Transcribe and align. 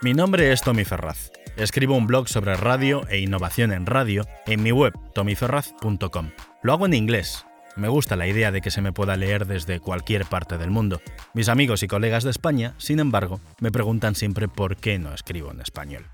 Mi 0.00 0.14
nombre 0.14 0.52
es 0.52 0.62
Tommy 0.62 0.84
Ferraz. 0.84 1.32
Escribo 1.56 1.96
un 1.96 2.06
blog 2.06 2.28
sobre 2.28 2.54
radio 2.54 3.04
e 3.08 3.18
innovación 3.18 3.72
en 3.72 3.84
radio 3.84 4.24
en 4.46 4.62
mi 4.62 4.70
web 4.70 4.92
tommyferraz.com. 5.12 6.30
Lo 6.62 6.72
hago 6.72 6.86
en 6.86 6.94
inglés. 6.94 7.44
Me 7.74 7.88
gusta 7.88 8.14
la 8.14 8.28
idea 8.28 8.52
de 8.52 8.60
que 8.60 8.70
se 8.70 8.80
me 8.80 8.92
pueda 8.92 9.16
leer 9.16 9.44
desde 9.44 9.80
cualquier 9.80 10.24
parte 10.26 10.56
del 10.56 10.70
mundo. 10.70 11.00
Mis 11.34 11.48
amigos 11.48 11.82
y 11.82 11.88
colegas 11.88 12.22
de 12.22 12.30
España, 12.30 12.74
sin 12.78 13.00
embargo, 13.00 13.40
me 13.58 13.72
preguntan 13.72 14.14
siempre 14.14 14.46
por 14.46 14.76
qué 14.76 15.00
no 15.00 15.12
escribo 15.12 15.50
en 15.50 15.60
español. 15.60 16.06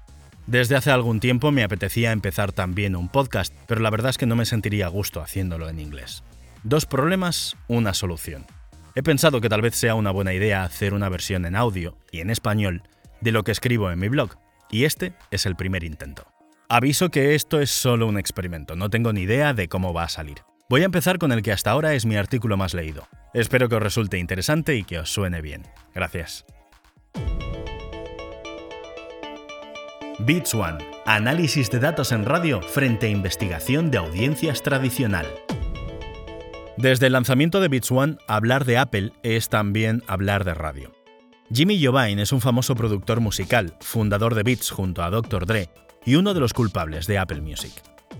Desde 0.46 0.76
hace 0.76 0.90
algún 0.90 1.20
tiempo 1.20 1.52
me 1.52 1.62
apetecía 1.62 2.12
empezar 2.12 2.52
también 2.52 2.96
un 2.96 3.10
podcast, 3.10 3.52
pero 3.66 3.82
la 3.82 3.90
verdad 3.90 4.10
es 4.10 4.18
que 4.18 4.26
no 4.26 4.34
me 4.34 4.46
sentiría 4.46 4.86
a 4.86 4.90
gusto 4.90 5.20
haciéndolo 5.20 5.68
en 5.68 5.78
inglés. 5.78 6.24
Dos 6.62 6.86
problemas, 6.86 7.54
una 7.68 7.92
solución. 7.92 8.46
He 8.94 9.02
pensado 9.02 9.42
que 9.42 9.50
tal 9.50 9.60
vez 9.60 9.74
sea 9.74 9.94
una 9.94 10.10
buena 10.10 10.32
idea 10.32 10.64
hacer 10.64 10.94
una 10.94 11.10
versión 11.10 11.44
en 11.44 11.54
audio 11.54 11.98
y 12.10 12.20
en 12.20 12.30
español 12.30 12.82
de 13.24 13.32
lo 13.32 13.42
que 13.42 13.52
escribo 13.52 13.90
en 13.90 13.98
mi 13.98 14.08
blog, 14.08 14.36
y 14.70 14.84
este 14.84 15.14
es 15.30 15.46
el 15.46 15.56
primer 15.56 15.82
intento. 15.82 16.26
Aviso 16.68 17.10
que 17.10 17.34
esto 17.34 17.60
es 17.60 17.70
solo 17.70 18.06
un 18.06 18.18
experimento, 18.18 18.76
no 18.76 18.90
tengo 18.90 19.12
ni 19.12 19.22
idea 19.22 19.54
de 19.54 19.68
cómo 19.68 19.92
va 19.92 20.04
a 20.04 20.08
salir. 20.08 20.42
Voy 20.68 20.82
a 20.82 20.86
empezar 20.86 21.18
con 21.18 21.32
el 21.32 21.42
que 21.42 21.52
hasta 21.52 21.70
ahora 21.70 21.94
es 21.94 22.06
mi 22.06 22.16
artículo 22.16 22.56
más 22.56 22.74
leído. 22.74 23.06
Espero 23.32 23.68
que 23.68 23.76
os 23.76 23.82
resulte 23.82 24.18
interesante 24.18 24.76
y 24.76 24.84
que 24.84 24.98
os 24.98 25.10
suene 25.10 25.40
bien. 25.40 25.62
Gracias. 25.94 26.44
Beats 30.20 30.54
One. 30.54 30.78
Análisis 31.06 31.70
de 31.70 31.80
datos 31.80 32.12
en 32.12 32.24
radio 32.24 32.62
frente 32.62 33.06
a 33.06 33.10
investigación 33.10 33.90
de 33.90 33.98
audiencias 33.98 34.62
tradicional. 34.62 35.26
Desde 36.76 37.06
el 37.06 37.12
lanzamiento 37.12 37.60
de 37.60 37.68
Beats 37.68 37.90
One, 37.90 38.16
hablar 38.26 38.64
de 38.64 38.78
Apple 38.78 39.12
es 39.22 39.48
también 39.48 40.02
hablar 40.06 40.44
de 40.44 40.54
radio. 40.54 41.03
Jimmy 41.52 41.82
Jovine 41.84 42.22
es 42.22 42.32
un 42.32 42.40
famoso 42.40 42.74
productor 42.74 43.20
musical, 43.20 43.76
fundador 43.80 44.34
de 44.34 44.42
Beats 44.42 44.70
junto 44.70 45.02
a 45.02 45.10
Dr. 45.10 45.44
Dre 45.44 45.68
y 46.06 46.14
uno 46.14 46.32
de 46.32 46.40
los 46.40 46.54
culpables 46.54 47.06
de 47.06 47.18
Apple 47.18 47.42
Music. 47.42 47.72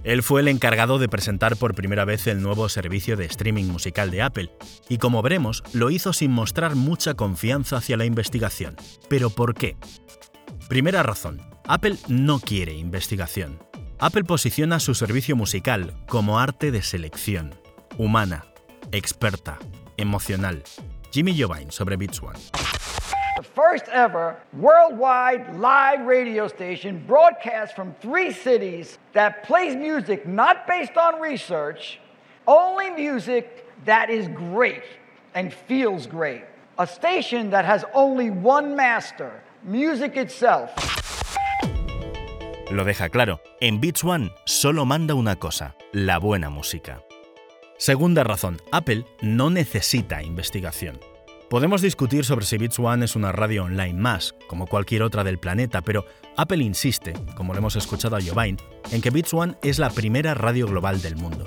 Él 0.03 0.23
fue 0.23 0.43
el 0.43 0.49
encargado 0.49 0.99
de 0.99 1.09
presentar 1.09 1.57
por 1.57 1.75
primera 1.75 2.05
vez 2.05 2.27
el 2.27 2.43
nuevo 2.43 2.69
servicio 2.69 3.17
de 3.17 3.25
streaming 3.25 3.65
musical 3.65 4.11
de 4.11 4.21
Apple, 4.21 4.51
y 4.91 4.99
como 4.99 5.23
veremos, 5.23 5.63
lo 5.73 5.89
hizo 5.89 6.13
sin 6.13 6.33
mostrar 6.33 6.75
mucha 6.75 7.15
confianza 7.15 7.79
hacia 7.79 7.97
la 7.97 8.05
investigación. 8.05 8.77
¿Pero 9.09 9.31
por 9.31 9.55
qué? 9.55 9.79
Primera 10.69 11.03
razón, 11.03 11.41
Apple 11.67 11.97
no 12.09 12.41
quiere 12.41 12.75
investigación. 12.75 13.59
Apple 13.99 14.25
posiciona 14.25 14.81
su 14.81 14.95
servicio 14.95 15.35
musical 15.35 15.95
como 16.09 16.39
arte 16.39 16.71
de 16.71 16.83
selección, 16.83 17.55
humana, 17.97 18.45
experta, 18.93 19.59
emocional. 19.97 20.63
Jimmy 21.11 21.41
Jovine 21.41 21.71
sobre 21.71 21.97
Beats 21.97 22.21
One. 22.23 22.39
First 23.55 23.87
ever 23.87 24.37
worldwide 24.53 25.61
live 25.61 26.07
radio 26.07 26.49
station 26.49 27.05
broadcast 27.07 27.77
from 27.77 27.95
three 28.01 28.33
cities 28.33 28.99
that 29.13 29.45
plays 29.45 29.77
music 29.77 30.27
not 30.27 30.67
based 30.67 30.97
on 30.97 31.21
research, 31.21 32.01
only 32.49 32.91
music 32.91 33.65
that 33.85 34.11
is 34.11 34.27
great 34.27 34.83
and 35.37 35.55
feels 35.55 36.09
great. 36.09 36.43
A 36.81 36.87
station 36.87 37.51
that 37.51 37.65
has 37.65 37.85
only 37.95 38.31
one 38.31 38.75
master, 38.75 39.31
music 39.63 40.17
itself. 40.17 40.71
Lo 42.73 42.83
deja 42.83 43.09
claro, 43.09 43.41
en 43.61 43.79
Beats 43.79 44.03
One 44.03 44.33
solo 44.47 44.85
manda 44.85 45.15
una 45.15 45.37
cosa, 45.37 45.77
la 45.93 46.19
buena 46.19 46.51
música. 46.51 47.05
Segunda 47.79 48.25
razón, 48.25 48.61
Apple 48.73 49.05
no 49.23 49.49
necesita 49.49 50.25
investigación. 50.25 51.14
Podemos 51.51 51.83
discutir 51.83 52.25
sobre 52.25 52.47
si 52.47 52.57
Beats 52.57 52.79
One 52.79 53.05
es 53.05 53.17
una 53.17 53.31
radio 53.31 53.65
online 53.65 54.01
más, 54.01 54.35
como 54.49 54.67
cualquier 54.67 55.03
otra 55.03 55.23
del 55.23 55.39
planeta, 55.39 55.83
pero 55.83 56.05
Apple 56.37 56.65
insiste, 56.65 57.13
como 57.37 57.53
lo 57.53 57.59
hemos 57.59 57.77
escuchado 57.77 58.17
a 58.17 58.21
Jovine, 58.21 58.57
en 58.91 59.03
que 59.03 59.11
Beats 59.11 59.35
One 59.35 59.55
es 59.63 59.79
la 59.79 59.91
primera 59.91 60.33
radio 60.35 60.67
global 60.67 61.03
del 61.03 61.17
mundo. 61.17 61.45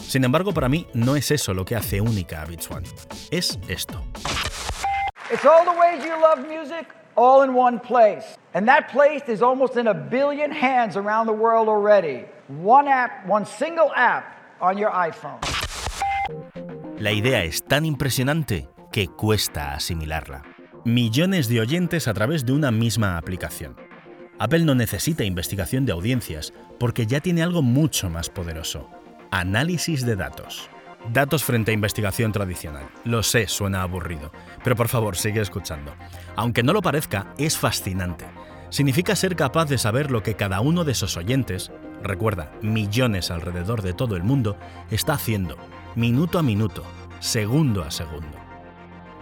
Sin 0.00 0.24
embargo, 0.24 0.52
para 0.52 0.68
mí 0.68 0.86
no 0.94 1.14
es 1.14 1.30
eso 1.30 1.52
lo 1.52 1.64
que 1.64 1.76
hace 1.76 2.00
única 2.00 2.42
a 2.42 2.46
Beats 2.46 2.70
One. 2.70 2.88
Es 3.30 3.58
esto. 3.68 4.02
It's 5.30 5.44
all 5.44 5.64
the 5.64 5.78
ways 5.78 6.02
you 6.02 6.12
love 6.20 6.40
music, 6.48 6.88
all 7.14 7.44
in 7.44 7.54
one 7.54 7.78
place. 7.78 8.36
And 8.54 8.66
that 8.66 8.90
place 8.90 9.28
is 9.28 9.42
almost 9.42 9.76
in 9.76 9.88
a 9.88 9.94
billion 9.94 10.52
hands 10.52 10.96
around 10.96 11.26
the 11.26 11.34
world 11.34 11.68
already. 11.68 12.24
One 12.48 12.88
app, 12.88 13.26
one 13.28 13.44
single 13.44 13.92
app 13.94 14.24
on 14.60 14.78
your 14.78 14.90
iPhone. 14.90 15.40
La 16.98 17.12
idea 17.12 17.44
es 17.44 17.62
tan 17.62 17.84
impresionante 17.84 18.68
que 18.94 19.08
cuesta 19.08 19.74
asimilarla. 19.74 20.44
Millones 20.84 21.48
de 21.48 21.58
oyentes 21.58 22.06
a 22.06 22.14
través 22.14 22.46
de 22.46 22.52
una 22.52 22.70
misma 22.70 23.18
aplicación. 23.18 23.74
Apple 24.38 24.60
no 24.60 24.76
necesita 24.76 25.24
investigación 25.24 25.84
de 25.84 25.90
audiencias 25.90 26.52
porque 26.78 27.04
ya 27.04 27.18
tiene 27.18 27.42
algo 27.42 27.60
mucho 27.60 28.08
más 28.08 28.30
poderoso. 28.30 28.88
Análisis 29.32 30.06
de 30.06 30.14
datos. 30.14 30.70
Datos 31.12 31.42
frente 31.42 31.72
a 31.72 31.74
investigación 31.74 32.30
tradicional. 32.30 32.88
Lo 33.02 33.24
sé, 33.24 33.48
suena 33.48 33.82
aburrido, 33.82 34.30
pero 34.62 34.76
por 34.76 34.86
favor 34.86 35.16
sigue 35.16 35.40
escuchando. 35.40 35.92
Aunque 36.36 36.62
no 36.62 36.72
lo 36.72 36.80
parezca, 36.80 37.34
es 37.36 37.58
fascinante. 37.58 38.26
Significa 38.70 39.16
ser 39.16 39.34
capaz 39.34 39.64
de 39.64 39.78
saber 39.78 40.12
lo 40.12 40.22
que 40.22 40.36
cada 40.36 40.60
uno 40.60 40.84
de 40.84 40.92
esos 40.92 41.16
oyentes, 41.16 41.72
recuerda, 42.00 42.52
millones 42.62 43.32
alrededor 43.32 43.82
de 43.82 43.92
todo 43.92 44.14
el 44.14 44.22
mundo, 44.22 44.56
está 44.92 45.14
haciendo, 45.14 45.56
minuto 45.96 46.38
a 46.38 46.44
minuto, 46.44 46.84
segundo 47.18 47.82
a 47.82 47.90
segundo. 47.90 48.43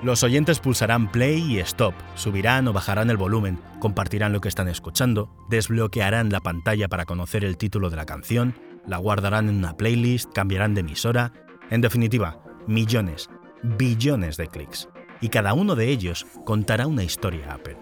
Los 0.02 0.24
oyentes 0.24 0.58
pulsarán 0.58 1.12
play 1.12 1.40
y 1.40 1.60
stop, 1.60 1.94
subirán 2.16 2.66
o 2.66 2.72
bajarán 2.72 3.08
el 3.08 3.16
volumen, 3.16 3.60
compartirán 3.78 4.32
lo 4.32 4.40
que 4.40 4.48
están 4.48 4.66
escuchando, 4.66 5.30
desbloquearán 5.48 6.30
la 6.30 6.40
pantalla 6.40 6.88
para 6.88 7.04
conocer 7.04 7.44
el 7.44 7.56
título 7.56 7.88
de 7.88 7.96
la 7.96 8.04
canción, 8.04 8.56
la 8.84 8.96
guardarán 8.96 9.48
en 9.48 9.58
una 9.58 9.76
playlist, 9.76 10.32
cambiarán 10.32 10.74
de 10.74 10.80
emisora, 10.80 11.32
en 11.70 11.82
definitiva, 11.82 12.42
millones, 12.66 13.30
billones 13.62 14.36
de 14.36 14.48
clics. 14.48 14.88
Y 15.20 15.28
cada 15.28 15.54
uno 15.54 15.76
de 15.76 15.90
ellos 15.90 16.26
contará 16.44 16.88
una 16.88 17.04
historia 17.04 17.52
a 17.52 17.54
Apple. 17.54 17.78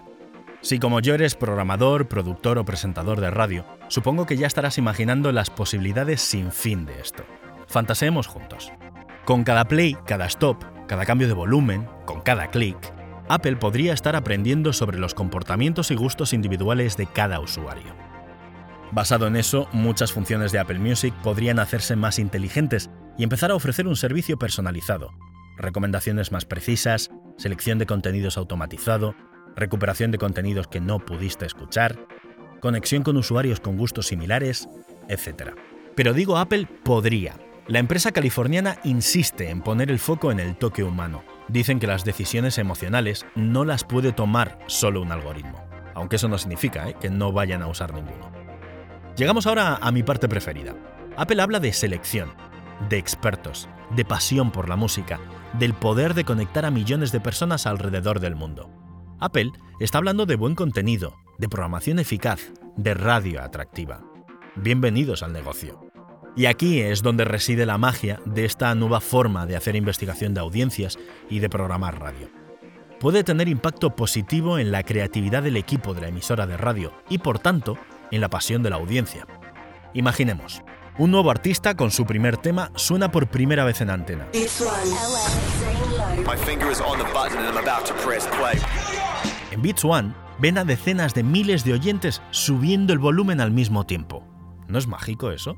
Si 0.61 0.77
como 0.77 0.99
yo 0.99 1.15
eres 1.15 1.33
programador, 1.33 2.07
productor 2.07 2.59
o 2.59 2.65
presentador 2.65 3.19
de 3.19 3.31
radio, 3.31 3.65
supongo 3.87 4.27
que 4.27 4.37
ya 4.37 4.45
estarás 4.45 4.77
imaginando 4.77 5.31
las 5.31 5.49
posibilidades 5.49 6.21
sin 6.21 6.51
fin 6.51 6.85
de 6.85 7.01
esto. 7.01 7.23
Fantaseemos 7.65 8.27
juntos. 8.27 8.71
Con 9.25 9.43
cada 9.43 9.65
play, 9.65 9.97
cada 10.05 10.27
stop, 10.27 10.63
cada 10.87 11.05
cambio 11.05 11.27
de 11.27 11.33
volumen, 11.33 11.87
cada 12.23 12.47
clic, 12.47 12.77
Apple 13.29 13.55
podría 13.55 13.93
estar 13.93 14.15
aprendiendo 14.15 14.73
sobre 14.73 14.99
los 14.99 15.13
comportamientos 15.13 15.91
y 15.91 15.95
gustos 15.95 16.33
individuales 16.33 16.97
de 16.97 17.07
cada 17.07 17.39
usuario. 17.39 17.95
Basado 18.91 19.27
en 19.27 19.37
eso, 19.37 19.69
muchas 19.71 20.11
funciones 20.11 20.51
de 20.51 20.59
Apple 20.59 20.79
Music 20.79 21.13
podrían 21.23 21.59
hacerse 21.59 21.95
más 21.95 22.19
inteligentes 22.19 22.89
y 23.17 23.23
empezar 23.23 23.51
a 23.51 23.55
ofrecer 23.55 23.87
un 23.87 23.95
servicio 23.95 24.37
personalizado, 24.37 25.13
recomendaciones 25.55 26.31
más 26.31 26.45
precisas, 26.45 27.09
selección 27.37 27.77
de 27.77 27.85
contenidos 27.85 28.37
automatizado, 28.37 29.15
recuperación 29.55 30.11
de 30.11 30.17
contenidos 30.17 30.67
que 30.67 30.81
no 30.81 30.99
pudiste 30.99 31.45
escuchar, 31.45 32.05
conexión 32.59 33.03
con 33.03 33.15
usuarios 33.15 33.59
con 33.59 33.77
gustos 33.77 34.07
similares, 34.07 34.67
etc. 35.07 35.53
Pero 35.95 36.13
digo 36.13 36.37
Apple 36.37 36.67
podría, 36.83 37.35
la 37.67 37.79
empresa 37.79 38.11
californiana 38.11 38.77
insiste 38.83 39.49
en 39.49 39.61
poner 39.61 39.91
el 39.91 39.99
foco 39.99 40.31
en 40.31 40.39
el 40.39 40.55
toque 40.55 40.83
humano. 40.83 41.23
Dicen 41.47 41.79
que 41.79 41.87
las 41.87 42.03
decisiones 42.03 42.57
emocionales 42.57 43.25
no 43.35 43.65
las 43.65 43.83
puede 43.83 44.11
tomar 44.11 44.57
solo 44.67 45.01
un 45.01 45.11
algoritmo, 45.11 45.63
aunque 45.93 46.15
eso 46.15 46.27
no 46.27 46.37
significa 46.37 46.89
¿eh? 46.89 46.95
que 46.99 47.09
no 47.09 47.31
vayan 47.31 47.61
a 47.61 47.67
usar 47.67 47.93
ninguno. 47.93 48.31
Llegamos 49.15 49.45
ahora 49.45 49.75
a 49.75 49.91
mi 49.91 50.01
parte 50.03 50.27
preferida. 50.27 50.75
Apple 51.17 51.41
habla 51.41 51.59
de 51.59 51.73
selección, 51.73 52.33
de 52.89 52.97
expertos, 52.97 53.69
de 53.95 54.05
pasión 54.05 54.51
por 54.51 54.69
la 54.69 54.75
música, 54.75 55.19
del 55.59 55.73
poder 55.73 56.13
de 56.13 56.23
conectar 56.23 56.65
a 56.65 56.71
millones 56.71 57.11
de 57.11 57.19
personas 57.19 57.67
alrededor 57.67 58.19
del 58.21 58.35
mundo. 58.35 58.69
Apple 59.19 59.51
está 59.79 59.97
hablando 59.97 60.25
de 60.25 60.35
buen 60.35 60.55
contenido, 60.55 61.15
de 61.37 61.49
programación 61.49 61.99
eficaz, 61.99 62.51
de 62.75 62.93
radio 62.93 63.41
atractiva. 63.41 64.01
Bienvenidos 64.55 65.21
al 65.21 65.33
negocio. 65.33 65.90
Y 66.35 66.45
aquí 66.45 66.79
es 66.79 67.01
donde 67.01 67.25
reside 67.25 67.65
la 67.65 67.77
magia 67.77 68.21
de 68.25 68.45
esta 68.45 68.73
nueva 68.73 69.01
forma 69.01 69.45
de 69.45 69.57
hacer 69.57 69.75
investigación 69.75 70.33
de 70.33 70.39
audiencias 70.39 70.97
y 71.29 71.39
de 71.39 71.49
programar 71.49 71.99
radio. 71.99 72.29
Puede 72.99 73.23
tener 73.23 73.47
impacto 73.49 73.95
positivo 73.95 74.57
en 74.57 74.71
la 74.71 74.83
creatividad 74.83 75.43
del 75.43 75.57
equipo 75.57 75.93
de 75.93 76.01
la 76.01 76.07
emisora 76.07 76.47
de 76.47 76.55
radio 76.55 76.93
y 77.09 77.17
por 77.17 77.39
tanto 77.39 77.77
en 78.11 78.21
la 78.21 78.29
pasión 78.29 78.63
de 78.63 78.69
la 78.69 78.77
audiencia. 78.77 79.25
Imaginemos, 79.93 80.61
un 80.97 81.11
nuevo 81.11 81.31
artista 81.31 81.75
con 81.75 81.91
su 81.91 82.05
primer 82.05 82.37
tema 82.37 82.71
suena 82.75 83.11
por 83.11 83.27
primera 83.27 83.65
vez 83.65 83.81
en 83.81 83.89
antena. 83.89 84.27
En 89.51 89.61
Beats 89.61 89.83
One 89.83 90.13
ven 90.39 90.57
a 90.57 90.63
decenas 90.63 91.13
de 91.13 91.23
miles 91.23 91.65
de 91.65 91.73
oyentes 91.73 92.21
subiendo 92.31 92.93
el 92.93 92.99
volumen 92.99 93.41
al 93.41 93.51
mismo 93.51 93.85
tiempo. 93.85 94.25
¿No 94.67 94.77
es 94.77 94.87
mágico 94.87 95.31
eso? 95.31 95.57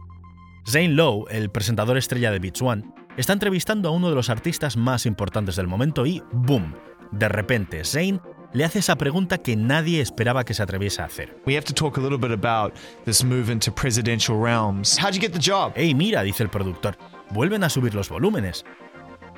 Zane 0.65 0.89
Lowe, 0.89 1.25
el 1.30 1.50
presentador 1.50 1.98
estrella 1.98 2.31
de 2.31 2.39
Beats 2.39 2.62
One, 2.62 2.83
está 3.18 3.33
entrevistando 3.33 3.89
a 3.89 3.92
uno 3.92 4.10
de 4.10 4.15
los 4.15 4.30
artistas 4.30 4.77
más 4.77 5.06
importantes 5.06 5.56
del 5.56 5.68
momento 5.68 6.06
y 6.06 6.24
¡boom! 6.31 6.74
De 7.12 7.27
repente, 7.27 7.83
Zane 7.83 8.21
le 8.54 8.63
hace 8.63 8.80
esa 8.80 8.95
pregunta 8.95 9.39
que 9.39 9.56
nadie 9.56 10.00
esperaba 10.00 10.45
que 10.45 10.54
se 10.54 10.63
atreviese 10.63 11.01
a 11.01 11.06
hacer. 11.06 11.38
We 11.45 11.56
have 11.56 11.65
to 11.65 11.74
talk 11.74 11.98
a 11.98 12.01
little 12.01 12.18
bit 12.18 12.31
about 12.31 12.74
this 13.04 13.24
move 13.24 13.51
into 13.51 13.74
presidential 13.74 14.42
realms. 14.42 14.98
How'd 14.98 15.13
you 15.13 15.21
get 15.21 15.33
the 15.33 15.39
job? 15.39 15.74
¡Ey, 15.75 15.94
mira! 15.94 16.24
dice 16.24 16.44
el 16.44 16.50
productor. 16.50 16.95
Vuelven 17.31 17.63
a 17.63 17.69
subir 17.69 17.94
los 17.94 18.09
volúmenes. 18.09 18.66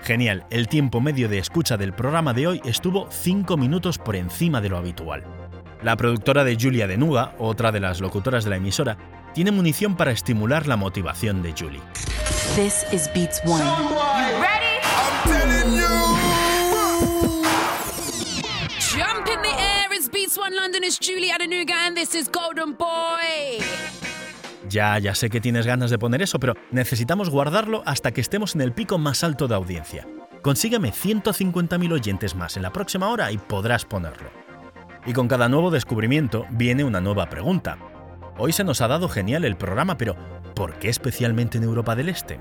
Genial, 0.03 0.45
el 0.51 0.67
tiempo 0.67 1.01
medio 1.01 1.27
de 1.27 1.39
escucha 1.39 1.75
del 1.75 1.93
programa 1.93 2.33
de 2.33 2.47
hoy 2.47 2.61
estuvo 2.65 3.07
5 3.09 3.57
minutos 3.57 3.97
por 3.97 4.15
encima 4.15 4.61
de 4.61 4.69
lo 4.69 4.77
habitual. 4.77 5.23
La 5.81 5.97
productora 5.97 6.43
de 6.43 6.57
Julia 6.59 6.87
Denuga, 6.87 7.35
otra 7.39 7.71
de 7.71 7.79
las 7.79 7.99
locutoras 7.99 8.43
de 8.43 8.49
la 8.51 8.57
emisora, 8.57 8.97
tiene 9.35 9.51
munición 9.51 9.97
para 9.97 10.11
estimular 10.11 10.65
la 10.65 10.77
motivación 10.77 11.43
de 11.43 11.51
Julie. 11.51 11.81
This 12.55 12.85
is 12.93 13.09
Beats 13.13 13.41
One. 13.43 13.61
Jump 18.79 19.27
in 19.27 19.41
the 19.41 19.49
air, 19.49 19.91
it's 19.91 20.09
Beats 20.09 20.37
One 20.37 20.55
London, 20.55 20.85
it's 20.85 20.97
Julie 20.97 21.31
Adenuga, 21.31 21.85
and 21.85 21.97
this 21.97 22.15
is 22.15 22.31
Golden 22.31 22.77
Boy. 22.77 23.61
Ya, 24.69 24.97
ya 24.99 25.13
sé 25.13 25.29
que 25.29 25.41
tienes 25.41 25.67
ganas 25.67 25.91
de 25.91 25.99
poner 25.99 26.21
eso, 26.21 26.39
pero 26.39 26.53
necesitamos 26.71 27.29
guardarlo 27.29 27.83
hasta 27.85 28.13
que 28.13 28.21
estemos 28.21 28.55
en 28.55 28.61
el 28.61 28.71
pico 28.71 28.97
más 28.97 29.25
alto 29.25 29.49
de 29.49 29.55
audiencia. 29.55 30.07
Consígueme 30.43 30.93
150.000 30.93 31.91
oyentes 31.91 32.35
más 32.35 32.55
en 32.55 32.63
la 32.63 32.71
próxima 32.71 33.09
hora 33.09 33.33
y 33.33 33.37
podrás 33.37 33.83
ponerlo. 33.83 34.29
Y 35.05 35.11
con 35.11 35.27
cada 35.27 35.49
nuevo 35.49 35.71
descubrimiento 35.71 36.45
viene 36.51 36.85
una 36.85 37.01
nueva 37.01 37.29
pregunta. 37.29 37.77
Hoy 38.37 38.51
se 38.51 38.65
nos 38.65 38.81
ha 38.81 38.89
dado 38.89 39.07
genial 39.07 39.45
el 39.45 39.55
programa, 39.55 39.97
pero 39.97 40.17
¿por 40.55 40.77
qué 40.77 40.89
especialmente 40.89 41.57
en 41.57 41.63
Europa 41.63 41.95
del 41.95 42.09
Este? 42.09 42.37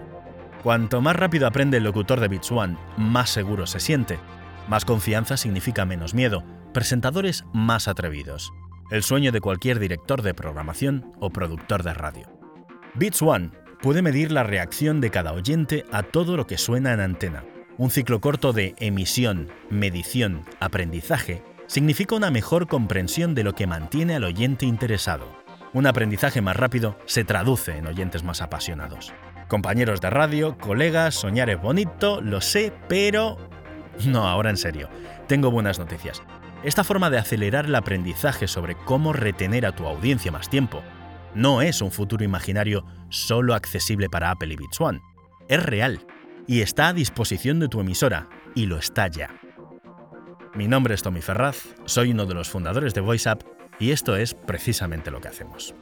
Cuanto 0.65 1.01
más 1.01 1.15
rápido 1.15 1.47
aprende 1.47 1.77
el 1.77 1.85
locutor 1.85 2.19
de 2.19 2.27
Beats 2.27 2.51
One, 2.51 2.77
más 2.97 3.31
seguro 3.31 3.65
se 3.69 3.79
siente. 3.79 4.19
Más 4.67 4.85
confianza 4.85 5.37
significa 5.37 5.85
menos 5.85 6.13
miedo, 6.13 6.43
presentadores 6.73 7.45
más 7.53 7.87
atrevidos. 7.87 8.53
El 8.91 9.05
sueño 9.05 9.31
de 9.31 9.41
cualquier 9.41 9.79
director 9.79 10.23
de 10.23 10.35
programación 10.35 11.13
o 11.21 11.31
productor 11.31 11.85
de 11.85 11.95
radio. 11.95 12.27
Beats 12.95 13.23
One 13.23 13.53
puede 13.81 14.03
medir 14.03 14.33
la 14.33 14.43
reacción 14.43 15.01
de 15.01 15.11
cada 15.11 15.33
oyente 15.33 15.85
a 15.93 16.03
todo 16.03 16.37
lo 16.37 16.49
que 16.49 16.59
suena 16.59 16.93
en 16.93 17.01
antena. 17.01 17.45
Un 17.79 17.91
ciclo 17.91 18.21
corto 18.21 18.53
de 18.53 18.75
emisión, 18.79 19.49
medición, 19.71 20.45
aprendizaje 20.59 21.45
significa 21.69 22.17
una 22.17 22.33
mejor 22.33 22.67
comprensión 22.67 23.35
de 23.37 23.45
lo 23.45 23.55
que 23.55 23.69
mantiene 23.69 24.17
al 24.17 24.25
oyente 24.25 24.67
interesado. 24.67 25.44
Un 25.75 25.89
aprendizaje 25.89 26.41
más 26.41 26.57
rápido 26.57 26.97
se 27.05 27.25
traduce 27.25 27.77
en 27.77 27.89
oyentes 27.89 28.23
más 28.23 28.41
apasionados. 28.41 29.13
Compañeros 29.49 30.01
de 30.01 30.09
radio, 30.09 30.57
colegas, 30.57 31.17
soñar 31.17 31.51
es 31.51 31.61
bonito, 31.61 32.21
lo 32.21 32.41
sé, 32.41 32.73
pero... 32.89 33.37
No, 34.07 34.29
ahora 34.29 34.51
en 34.51 34.57
serio, 34.57 34.89
tengo 35.27 35.51
buenas 35.51 35.81
noticias. 35.81 36.23
Esta 36.63 36.85
forma 36.85 37.11
de 37.11 37.19
acelerar 37.19 37.67
el 37.67 37.75
aprendizaje 37.75 38.47
sobre 38.47 38.77
cómo 38.77 39.13
retener 39.13 39.67
a 39.67 39.73
tu 39.73 39.85
audiencia 39.87 40.31
más 40.31 40.49
tiempo 40.49 40.81
no 41.35 41.61
es 41.61 41.83
un 41.83 41.91
futuro 41.91 42.25
imaginario 42.25 42.85
solo 43.09 43.53
accesible 43.53 44.09
para 44.09 44.31
Apple 44.31 44.55
y 44.55 44.57
Beats 44.57 44.81
One. 44.81 45.03
Es 45.49 45.61
real 45.61 46.07
y 46.47 46.61
está 46.61 46.89
a 46.89 46.93
disposición 46.93 47.59
de 47.59 47.69
tu 47.69 47.81
emisora, 47.81 48.29
y 48.55 48.67
lo 48.67 48.79
está 48.79 49.09
ya. 49.09 49.41
Mi 50.55 50.69
nombre 50.69 50.95
es 50.95 51.03
Tommy 51.03 51.21
Ferraz, 51.21 51.75
soy 51.85 52.13
uno 52.13 52.27
de 52.27 52.35
los 52.35 52.49
fundadores 52.49 52.95
de 52.95 53.01
VoiceUp 53.01 53.43
y 53.79 53.91
esto 53.91 54.17
es 54.17 54.35
precisamente 54.35 55.11
lo 55.11 55.21
que 55.21 55.29
hacemos. 55.29 55.75